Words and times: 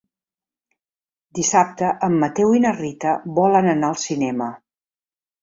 Dissabte 1.39 1.89
en 2.07 2.15
Mateu 2.23 2.57
i 2.61 2.63
na 2.65 2.73
Rita 2.79 3.13
volen 3.41 3.71
anar 3.75 3.93
al 3.93 4.01
cinema. 4.07 4.51